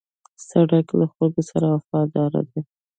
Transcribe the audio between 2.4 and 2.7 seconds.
دی.